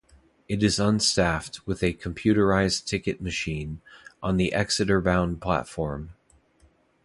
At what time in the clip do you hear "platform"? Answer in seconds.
5.41-6.15